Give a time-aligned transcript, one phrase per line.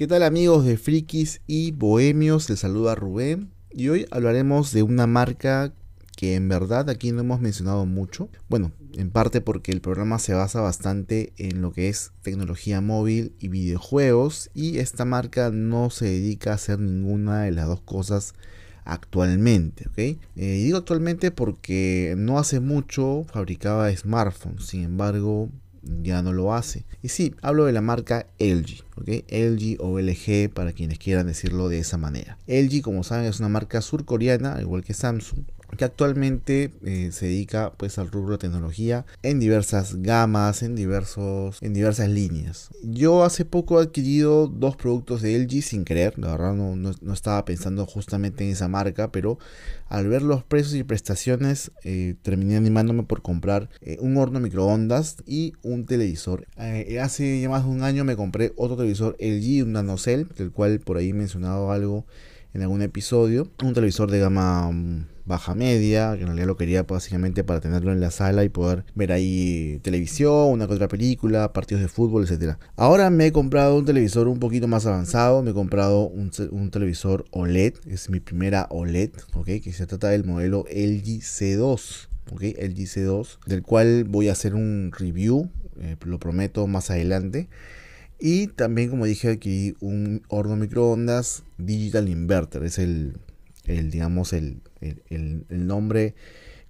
[0.00, 2.48] ¿Qué tal amigos de Frikis y Bohemios?
[2.48, 5.74] Les saluda Rubén y hoy hablaremos de una marca
[6.16, 8.30] que en verdad aquí no hemos mencionado mucho.
[8.48, 13.34] Bueno, en parte porque el programa se basa bastante en lo que es tecnología móvil
[13.40, 18.32] y videojuegos y esta marca no se dedica a hacer ninguna de las dos cosas
[18.86, 19.98] actualmente, ¿ok?
[19.98, 25.50] Eh, digo actualmente porque no hace mucho fabricaba smartphones, sin embargo
[25.82, 26.84] ya no lo hace.
[27.02, 29.08] Y sí, hablo de la marca LG, ¿ok?
[29.28, 32.38] LG o LG para quienes quieran decirlo de esa manera.
[32.46, 35.44] LG, como saben, es una marca surcoreana, igual que Samsung,
[35.76, 41.58] que actualmente eh, se dedica pues al rubro de tecnología en diversas gamas, en diversos
[41.60, 42.70] en diversas líneas.
[42.82, 47.12] Yo hace poco he adquirido dos productos de LG sin querer, la verdad no, no,
[47.12, 49.38] estaba pensando justamente en esa marca, pero
[49.88, 55.16] al ver los precios y prestaciones eh, terminé animándome por comprar eh, un horno microondas
[55.26, 56.46] y un televisor.
[57.00, 60.80] hace ya más de un año me compré otro televisor LG, un NanoCell, del cual
[60.80, 62.06] por ahí he mencionado algo
[62.54, 63.48] en algún episodio.
[63.62, 67.92] Un televisor de gama mm, baja media, que en realidad lo quería básicamente para tenerlo
[67.92, 72.24] en la sala y poder ver ahí televisión, una que otra película, partidos de fútbol,
[72.24, 72.58] etcétera.
[72.76, 76.30] Ahora me he comprado un televisor un poquito más avanzado, me he comprado un,
[76.70, 82.08] televisor OLED, es mi primera OLED, ok, que se trata del modelo LG C2.
[82.32, 85.48] ok, LG C2, del cual voy a hacer un review,
[85.80, 87.48] eh, lo prometo más adelante.
[88.18, 92.64] Y también, como dije, aquí un horno microondas Digital Inverter.
[92.64, 93.14] Es el,
[93.66, 96.14] el digamos, el, el, nombre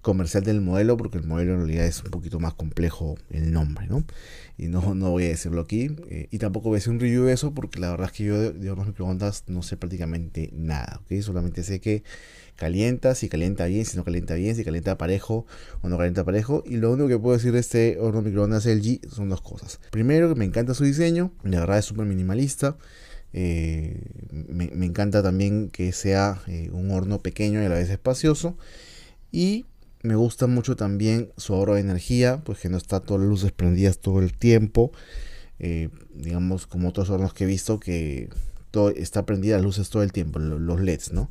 [0.03, 3.87] comercial del modelo, porque el modelo en realidad es un poquito más complejo el nombre,
[3.87, 4.05] ¿no?
[4.57, 5.91] Y no, no voy a decirlo aquí.
[6.09, 8.25] Eh, y tampoco voy a hacer un review de eso, porque la verdad es que
[8.25, 11.21] yo de, de hornos microondas no sé prácticamente nada, ¿ok?
[11.21, 12.03] Solamente sé que
[12.61, 15.47] calienta, si calienta bien, si no calienta bien, si calienta parejo
[15.81, 16.63] o no calienta parejo.
[16.67, 19.81] Y lo único que puedo decir de este horno microondas LG son dos cosas.
[19.91, 22.77] Primero, que me encanta su diseño, la verdad es súper minimalista.
[23.33, 28.57] Eh, me, encanta también que sea eh, un horno pequeño y a la vez espacioso.
[29.33, 29.67] Y
[30.03, 33.53] me gusta mucho también su ahorro de energía, pues que no está todas las luces
[33.53, 34.93] prendidas todo el tiempo.
[35.59, 38.31] Eh, digamos, como otros hornos que he visto que
[38.71, 41.31] todo, está prendida las luces todo el tiempo, los LEDs, ¿no?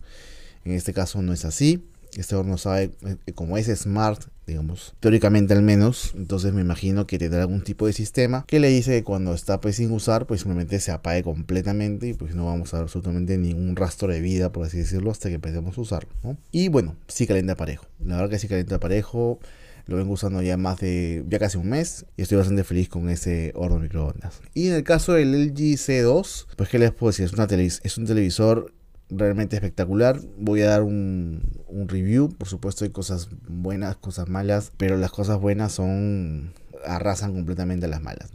[0.66, 1.84] En este caso no es así.
[2.16, 2.92] Este horno sabe,
[3.36, 7.94] como es smart, digamos, teóricamente al menos, entonces me imagino que tendrá algún tipo de
[7.94, 12.08] sistema que le dice que cuando está pues sin usar, pues simplemente se apague completamente
[12.08, 15.30] y pues no vamos a dar absolutamente ningún rastro de vida, por así decirlo, hasta
[15.30, 16.10] que empecemos a usarlo.
[16.52, 17.86] Y bueno, sí calienta parejo.
[18.04, 19.40] La verdad que sí calienta parejo.
[19.88, 23.10] Lo vengo usando ya más de, ya casi un mes y estoy bastante feliz con
[23.10, 24.40] ese horno microondas.
[24.54, 27.98] Y en el caso del LG C2, pues qué les puedo decir, es, una es
[27.98, 28.72] un televisor
[29.10, 30.20] realmente espectacular.
[30.38, 31.42] Voy a dar un,
[31.88, 32.30] review.
[32.30, 36.54] Por supuesto hay cosas buenas, cosas malas, pero las cosas buenas son
[36.86, 38.30] arrasan completamente las malas,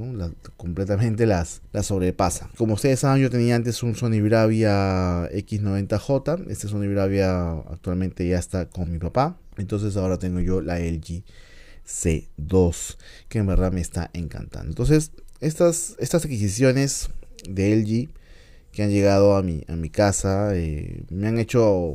[0.59, 2.51] completamente las, las sobrepasan.
[2.59, 6.51] Como ustedes saben, yo tenía antes un Sony Bravia X90J.
[6.51, 9.39] Este Sony Bravia actualmente ya está con mi papá.
[9.57, 11.25] Entonces ahora tengo yo la LG
[11.87, 12.97] C2,
[13.29, 14.69] que en verdad me está encantando.
[14.69, 17.11] Entonces, estas, estas adquisiciones
[17.49, 18.24] de LG
[18.75, 21.95] que han llegado a mi, a mi casa eh, me han hecho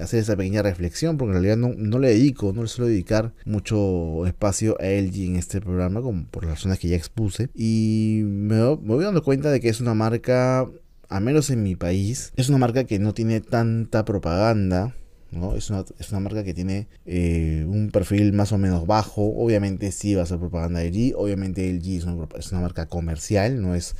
[0.00, 3.32] hacer esa pequeña reflexión porque en realidad no, no, le dedico, no le suelo dedicar
[3.44, 8.22] mucho espacio a LG en este programa como por las razones que ya expuse y
[8.24, 10.68] me, voy dando cuenta de que es una marca,
[11.08, 14.94] a menos en mi país, es una marca que no tiene tanta propaganda
[15.30, 15.54] ¿no?
[15.54, 19.22] Es, una, es una marca que tiene eh, un perfil más o menos bajo.
[19.22, 21.16] Obviamente sí va a ser propaganda de LG.
[21.16, 23.96] Obviamente LG es una, es una marca comercial, no es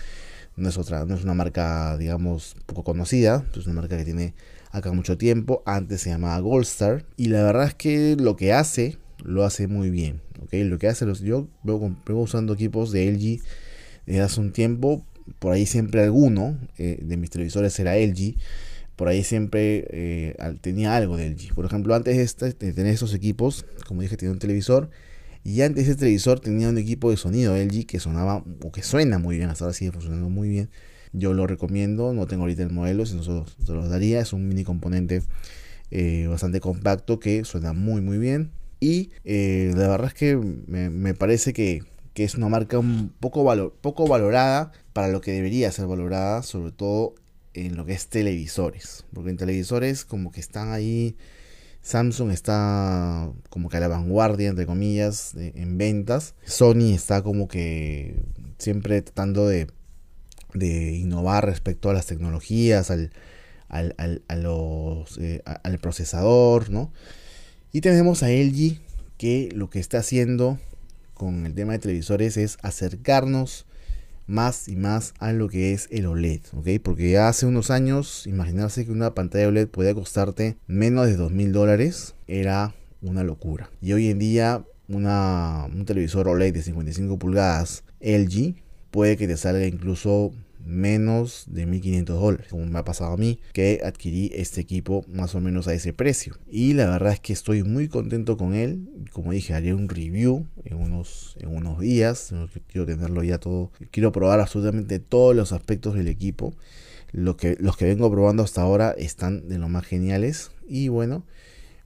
[0.57, 4.35] no es otra, no es una marca, digamos, poco conocida, es una marca que tiene
[4.71, 8.99] acá mucho tiempo, antes se llamaba Goldstar, y la verdad es que lo que hace,
[9.23, 10.53] lo hace muy bien, ¿ok?
[10.65, 13.43] Lo que hace, los, yo vengo, usando equipos de LG
[14.07, 15.05] desde hace un tiempo,
[15.39, 18.37] por ahí siempre alguno eh, de mis televisores era LG,
[18.97, 21.55] por ahí siempre eh, tenía algo de LG.
[21.55, 24.91] Por ejemplo, antes de, este, de tener esos equipos, como dije, tenía un televisor
[25.45, 29.19] y antes ese televisor tenía un equipo de sonido LG que sonaba o que suena
[29.19, 30.71] muy bien, hasta ahora sigue funcionando muy bien.
[31.13, 34.21] Yo lo recomiendo, no tengo ahorita el modelo, si no se los, daría.
[34.21, 35.23] Es un mini componente
[35.91, 38.53] eh, bastante compacto que suena muy muy bien.
[38.81, 41.83] Y eh, la verdad es que me, parece que,
[42.15, 47.15] es una marca un poco valorada para lo que debería ser valorada, sobre todo
[47.55, 49.05] en lo que es televisores.
[49.13, 51.17] Porque en televisores como que están ahí
[51.83, 56.35] Samsung está como que a la vanguardia, entre comillas, en ventas.
[56.45, 58.21] Sony está como que
[58.59, 59.67] siempre tratando de,
[60.55, 63.11] innovar respecto a las tecnologías, al,
[63.69, 66.93] a los, eh, al procesador, ¿no?
[67.73, 68.79] Y tenemos a LG
[69.17, 70.59] que lo que está haciendo
[71.15, 73.67] con el tema de televisores es acercarnos
[74.27, 76.69] más y más a lo que es el OLED, ¿ok?
[76.83, 81.53] Porque hace unos años, imaginarse que una pantalla OLED podía costarte menos de 2 mil
[81.53, 83.71] dólares era una locura.
[83.81, 88.57] Y hoy en día una, un televisor OLED de 55 pulgadas LG
[88.91, 90.33] puede que te salga incluso
[90.65, 95.35] menos de 1500 dólares, como me ha pasado a mí, que adquirí este equipo más
[95.35, 96.39] o menos a ese precio.
[96.51, 98.89] Y la verdad es que estoy muy contento con él.
[99.13, 102.35] Como dije, haré un review en unos, en unos días.
[102.69, 103.73] Quiero tenerlo ya todo.
[103.91, 106.55] Quiero probar absolutamente todos los aspectos del equipo.
[107.13, 110.51] Lo que, los que vengo probando hasta ahora están de lo más geniales.
[110.67, 111.25] Y bueno,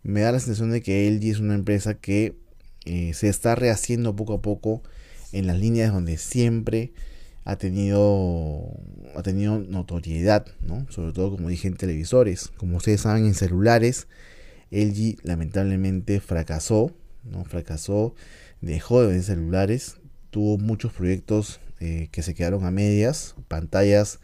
[0.02, 2.36] me da la sensación de que LG es una empresa que
[2.84, 4.82] eh, se está rehaciendo poco a poco
[5.32, 6.92] en las líneas donde siempre
[7.46, 8.72] ha tenido,
[9.14, 10.84] ha tenido notoriedad, ¿no?
[10.90, 12.48] Sobre todo, como dije, en televisores.
[12.56, 14.08] Como ustedes saben, en celulares,
[14.72, 17.44] LG lamentablemente fracasó, ¿no?
[17.44, 18.16] Fracasó,
[18.60, 19.98] dejó de vender celulares,
[20.30, 24.18] tuvo muchos proyectos eh, que se quedaron a medias, pantallas,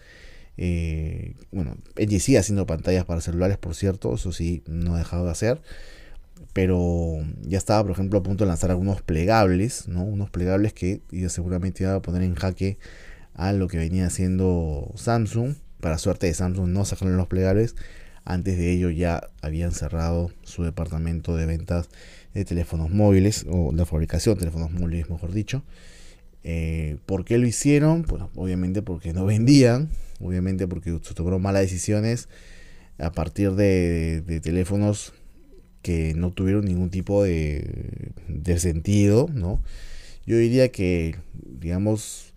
[0.56, 5.26] eh, bueno, LG sigue haciendo pantallas para celulares, por cierto, eso sí, no ha dejado
[5.26, 5.62] de hacer
[6.52, 10.02] pero ya estaba por ejemplo a punto de lanzar algunos plegables, ¿no?
[10.04, 12.78] unos plegables que seguramente iba a poner en jaque
[13.34, 15.54] a lo que venía haciendo Samsung.
[15.80, 17.74] Para suerte de Samsung no sacaron los plegables.
[18.24, 21.88] Antes de ello ya habían cerrado su departamento de ventas
[22.34, 25.62] de teléfonos móviles o de fabricación de teléfonos móviles, mejor dicho.
[26.44, 28.04] Eh, ¿Por qué lo hicieron?
[28.04, 29.88] Pues obviamente porque no vendían,
[30.20, 32.28] obviamente porque se tomaron malas decisiones
[32.98, 35.12] a partir de, teléfonos
[35.82, 39.62] que no tuvieron ningún tipo de, de sentido, ¿no?
[40.26, 42.32] Yo diría que, digamos,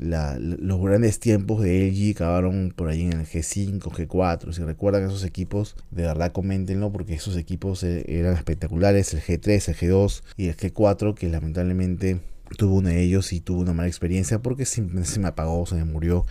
[0.00, 4.52] los grandes tiempos de LG acabaron por ahí en el G5, G4.
[4.52, 9.12] Si recuerdan esos equipos, de verdad coméntenlo porque esos equipos eh, eran espectaculares.
[9.14, 12.20] El G3, el G2 y el G4 que lamentablemente
[12.56, 15.74] tuvo uno de ellos y tuvo una mala experiencia porque simplemente se me apagó, se
[15.74, 16.24] me murió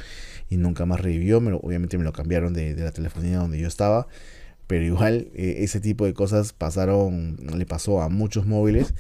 [0.50, 1.38] y nunca más revivió.
[1.38, 4.08] obviamente me lo cambiaron de, la telefonía donde yo estaba.
[4.68, 8.94] Pero igual eh, ese tipo de cosas pasaron, le pasó a muchos móviles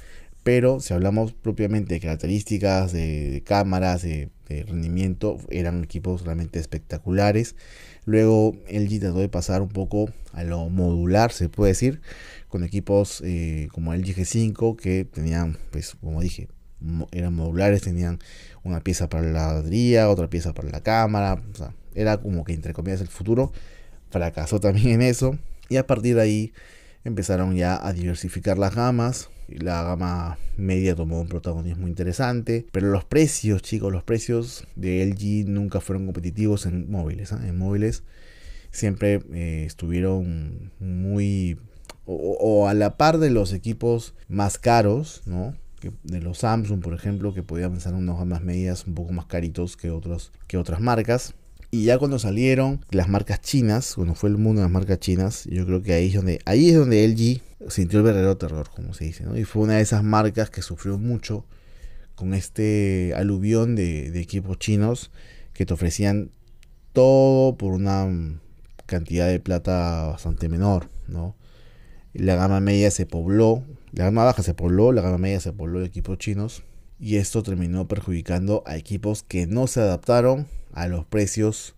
[0.48, 7.58] pero si hablamos propiamente de características, de, cámaras, de, rendimiento, eran equipos realmente espectaculares.
[8.06, 12.00] Luego LG trató de pasar un poco a lo modular, se puede decir,
[12.48, 16.48] con equipos eh, como el G5 que tenían, pues como dije,
[17.12, 18.20] eran modulares, tenían
[18.64, 21.44] una pieza para la batería, otra pieza para la cámara,
[21.94, 23.52] era como que entre comillas el futuro.
[24.12, 26.54] Fracasó también en eso y a partir de ahí
[27.04, 33.06] empezaron ya a diversificar las gamas la gama media tomó un protagonismo interesante, pero los
[33.06, 37.34] precios, chicos, los precios de LG nunca fueron competitivos en móviles.
[37.34, 37.42] ¿ah?
[37.46, 38.04] En móviles
[38.72, 41.58] siempre eh, estuvieron muy
[42.06, 45.56] o, a la par de los equipos más caros, ¿no?
[46.04, 49.78] de los Samsung, por ejemplo, que podían pensar unas gamas medias un poco más caritos
[49.78, 51.36] que, otros, que otras marcas.
[51.78, 55.44] Y ya cuando salieron las marcas chinas, cuando fue el mundo de las marcas chinas,
[55.46, 58.96] yo creo que ahí es donde, ahí es donde LG sintió el verdadero terror, como
[58.96, 59.38] se dice, ¿no?
[59.38, 61.46] Y fue una de esas marcas que sufrió mucho
[62.16, 65.12] con este aluvión de, equipos chinos
[65.54, 66.32] que te ofrecían
[66.94, 68.08] todo por una
[68.88, 71.36] cantidad de plata bastante menor, ¿no?
[72.12, 75.80] La gama media se pobló, la gama baja se pobló, la gama media se pobló
[75.82, 76.64] de equipos chinos
[77.00, 81.76] y esto terminó perjudicando a equipos que no se adaptaron a los precios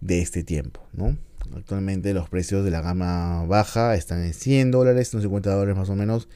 [0.00, 1.16] de este tiempo, ¿no?
[1.56, 5.96] Actualmente los precios de la gama baja están en 100 dólares, 150 dólares más o
[5.96, 6.28] menos.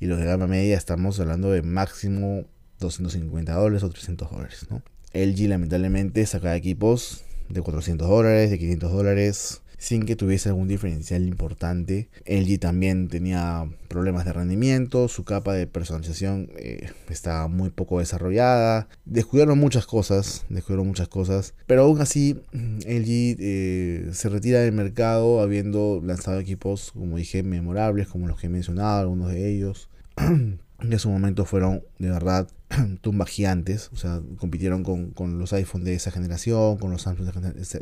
[0.00, 2.44] Y los de gama media estamos hablando de máximo
[2.80, 4.66] 250 dólares o 300 dólares.
[5.12, 11.26] LG lamentablemente saca equipos de 400 dólares, de 500 dólares, sin que tuviese algún diferencial
[11.26, 12.08] importante.
[12.24, 18.86] LG también tenía problemas de rendimiento, su capa de personalización eh, estaba muy poco desarrollada,
[19.06, 25.40] descuidaron muchas cosas, descuidaron muchas cosas, pero aún así LG eh, se retira del mercado
[25.40, 29.88] habiendo lanzado equipos, como dije, memorables, como los que he mencionado, algunos de ellos.
[30.82, 32.48] en su momento fueron de verdad
[33.00, 37.30] tumbas gigantes, o sea, compitieron con, los iPhone de esa generación, con los Samsung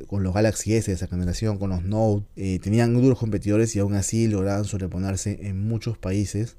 [0.07, 3.79] con los Galaxy S de esa generación, con los Note, eh, tenían duros competidores y
[3.79, 6.57] aún así lograban sobreponerse en muchos países,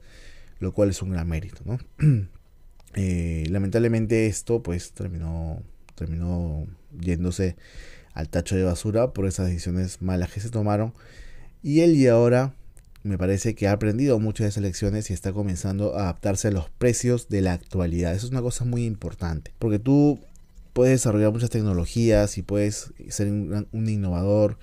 [0.59, 1.79] lo cual es un gran mérito, ¿no?
[2.93, 5.63] Eh, lamentablemente esto pues terminó,
[5.95, 6.67] terminó
[6.99, 7.55] yéndose
[8.13, 10.93] al tacho de basura por esas decisiones malas que se tomaron.
[11.63, 12.53] Y él y ahora
[13.03, 16.51] me parece que ha aprendido muchas de esas lecciones y está comenzando a adaptarse a
[16.51, 18.13] los precios de la actualidad.
[18.13, 20.19] Eso es una cosa muy importante, porque tú
[20.73, 24.57] puedes desarrollar muchas tecnologías y puedes ser un, innovador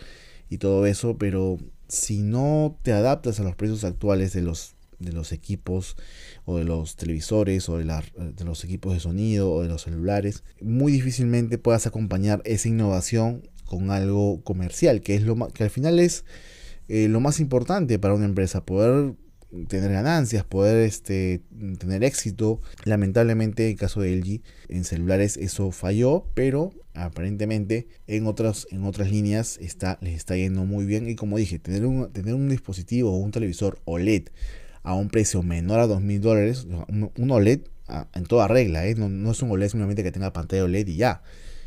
[0.48, 5.12] y todo eso, pero si no te adaptas a los precios actuales de los de
[5.12, 5.96] los equipos
[6.44, 10.42] o de los televisores o de, de, los equipos de sonido o de los celulares,
[10.60, 16.00] muy difícilmente puedas acompañar esa innovación con algo comercial, que es lo que al final
[16.00, 16.24] es
[16.88, 19.14] eh, lo más importante para una empresa, poder
[19.68, 21.42] tener ganancias, poder este,
[21.78, 22.60] tener éxito.
[22.84, 28.84] Lamentablemente, en el caso de LG, en celulares eso falló, pero aparentemente en otras, en
[28.84, 31.08] otras líneas está, les está yendo muy bien.
[31.08, 34.28] Y como dije, tener un, tener un dispositivo o un televisor OLED
[34.82, 37.60] a un precio menor a 2.000 dólares, un, OLED
[38.14, 38.94] en toda regla, ¿eh?
[38.94, 41.22] no, es un OLED simplemente que tenga pantalla OLED y ya,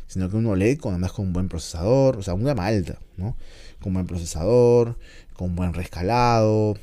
[0.06, 2.98] sino que un OLED con además con un buen procesador, o sea, una gama alta,
[3.16, 3.36] ¿no?
[3.82, 4.96] Con buen procesador,
[5.34, 6.76] con buen rescalado,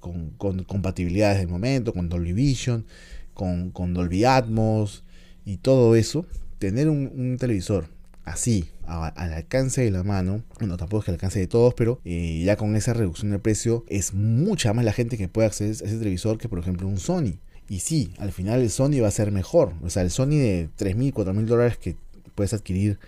[0.00, 2.86] con, compatibilidades del momento, con Dolby Vision,
[3.34, 5.04] con, Dolby Atmos
[5.44, 6.26] y todo eso,
[6.58, 7.88] tener un, televisor
[8.24, 12.00] así, al alcance de la mano, bueno, tampoco es que al alcance de todos, pero
[12.04, 15.70] eh, ya con esa reducción de precio es mucha más la gente que puede acceder
[15.70, 17.38] a ese televisor que por ejemplo un Sony.
[17.68, 19.72] Y sí, al final el Sony va a ser mejor.
[19.82, 21.96] O sea, el Sony de 3.000, 4.000 dólares que
[22.36, 23.00] puedes adquirir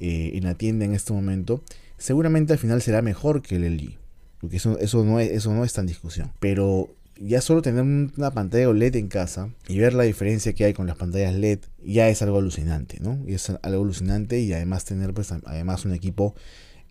[0.00, 1.62] eh, en la tienda en este momento,
[1.98, 3.98] seguramente al final será mejor que el LG.
[4.40, 6.32] Porque eso, eso, no es, eso no está en discusión.
[6.40, 10.74] Pero ya solo tener una pantalla OLED en casa y ver la diferencia que hay
[10.74, 13.20] con las pantallas LED ya es algo alucinante, ¿no?
[13.26, 16.34] Y es algo alucinante y además tener pues además un equipo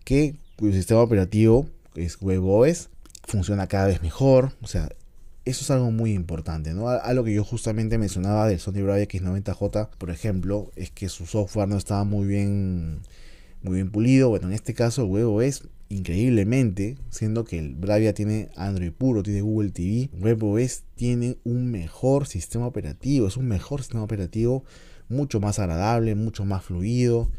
[0.04, 2.88] que cuyo sistema operativo es WebOS
[3.26, 4.88] funciona cada vez mejor, o sea,
[5.44, 6.88] eso es algo muy importante, ¿no?
[6.88, 11.68] Algo que yo justamente mencionaba del Sony Bravia X90J, por ejemplo, es que su software
[11.68, 13.02] no estaba muy bien
[13.62, 14.28] muy bien pulido.
[14.28, 19.70] Bueno, en este caso WebOS increíblemente, siendo que el Bravia tiene Android puro, tiene Google
[19.70, 24.64] TV, WebOS tiene un mejor sistema operativo, es un mejor sistema operativo,
[25.08, 27.30] mucho más agradable, mucho más fluido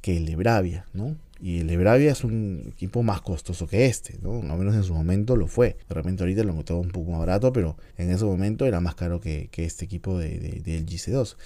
[0.00, 1.16] que el de Bravia, ¿no?
[1.44, 4.40] Y el de es un equipo más costoso que este, ¿no?
[4.50, 5.76] Al menos en su momento lo fue.
[5.90, 8.94] De repente ahorita lo encontraba un poco más barato, pero en ese momento era más
[8.94, 11.36] caro que, este equipo de, del GC2.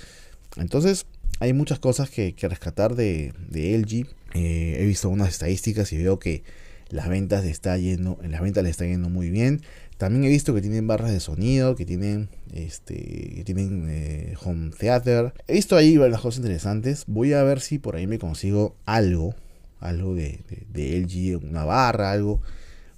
[0.56, 1.06] Entonces,
[1.40, 4.06] hay muchas cosas que, rescatar de, LG.
[4.34, 6.44] Eh, he visto unas estadísticas y veo que
[6.90, 9.62] las ventas está yendo, en las ventas le está yendo muy bien.
[9.96, 12.94] También he visto que tienen barras de sonido, que tienen este,
[13.34, 15.34] que tienen eh, home theater.
[15.48, 17.02] He visto ahí varias cosas interesantes.
[17.08, 19.34] Voy a ver si por ahí me consigo algo,
[19.80, 22.40] algo de, de, LG, una barra, algo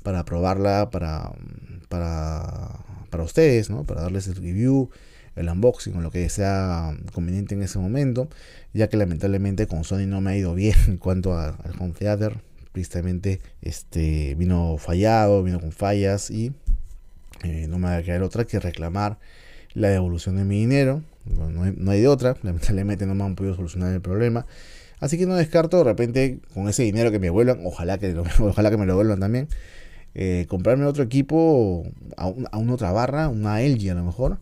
[0.02, 1.32] para probarla para,
[1.88, 3.84] para, para ustedes, ¿no?
[3.84, 4.90] Para darles el review
[5.36, 8.28] el unboxing o lo que sea conveniente en ese momento,
[8.72, 12.38] ya que lamentablemente con Sony no me ha ido bien en cuanto al home theater,
[12.72, 16.52] tristemente este vino fallado, vino con fallas y
[17.42, 19.18] eh, no me va a quedar otra que reclamar
[19.74, 23.92] la devolución de mi dinero, no, hay, de otra, lamentablemente no me han podido solucionar
[23.92, 24.46] el problema.
[25.00, 28.70] Así que no descarto de repente con ese dinero que me vuelvan, ojalá que, ojalá
[28.70, 29.48] que me lo vuelvan también,
[30.14, 31.84] eh, comprarme otro equipo
[32.16, 34.40] a, una otra barra, una LG a lo mejor,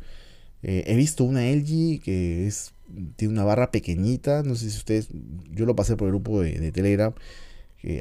[0.62, 2.72] eh, he visto una LG que es
[3.16, 4.42] tiene una barra pequeñita.
[4.42, 5.08] No sé si ustedes.
[5.50, 7.12] Yo lo pasé por el grupo de, Telegram.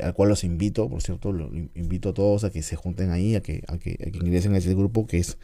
[0.02, 3.36] al cual los invito, por cierto, los invito a todos a que se junten ahí,
[3.36, 5.38] a que, a que, ingresen a ese grupo que es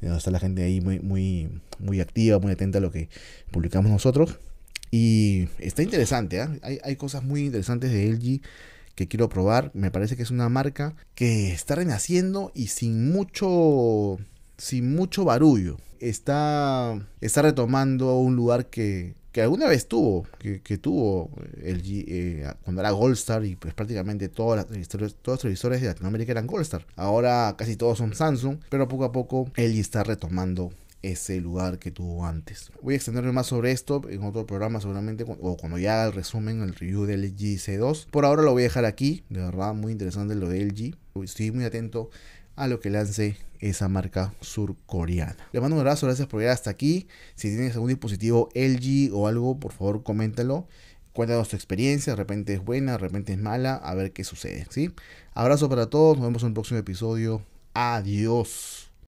[0.00, 3.08] donde está la gente ahí muy, muy, muy activa, muy atenta a lo que
[3.50, 4.38] publicamos nosotros.
[4.96, 6.56] Y está interesante, ¿ah?
[6.62, 8.42] hay, hay cosas muy interesantes de LG
[8.94, 9.72] que quiero probar.
[9.74, 14.18] Me parece que es una marca que está renaciendo y sin mucho
[14.56, 15.78] sin mucho barullo.
[15.98, 21.28] Está, está retomando un lugar que, que alguna vez tuvo, que, tuvo
[21.60, 26.30] el eh, cuando era Goldstar y pues prácticamente todas las todos los televisores de Latinoamérica
[26.30, 26.86] eran Goldstar.
[26.94, 30.70] Ahora casi todos son Samsung, pero poco a poco LG está retomando
[31.04, 32.72] ese lugar que tuvo antes.
[32.82, 36.12] Voy a extenderme más sobre esto en otro programa seguramente o cuando ya haga el
[36.12, 38.06] resumen, el review del LG C2.
[38.10, 40.96] Por ahora lo voy a dejar aquí, de verdad muy interesante lo de LG.
[41.22, 42.10] Estoy muy atento
[42.56, 45.36] a lo que lance esa marca surcoreana.
[45.52, 47.08] Le mando un abrazo, gracias por llegar hasta aquí.
[47.34, 50.66] Si tienes algún dispositivo LG o algo, por favor coméntalo.
[51.12, 54.66] Cuéntanos tu experiencia, de repente es buena, de repente es mala, a ver qué sucede.
[54.70, 54.90] ¿sí?
[55.32, 57.42] Abrazo para todos, nos vemos en un próximo episodio.
[57.72, 58.83] Adiós.